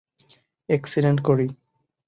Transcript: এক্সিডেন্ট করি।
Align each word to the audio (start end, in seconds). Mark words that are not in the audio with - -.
এক্সিডেন্ট 0.69 1.19
করি। 1.23 1.47